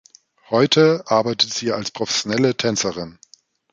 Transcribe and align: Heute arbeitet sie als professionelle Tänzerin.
Heute 0.49 1.03
arbeitet 1.05 1.53
sie 1.53 1.71
als 1.73 1.91
professionelle 1.91 2.57
Tänzerin. 2.57 3.19